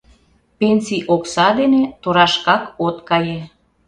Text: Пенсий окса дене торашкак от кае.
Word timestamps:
Пенсий 0.59 1.05
окса 1.13 1.47
дене 1.59 1.81
торашкак 2.01 2.63
от 2.85 2.97
кае. 3.09 3.39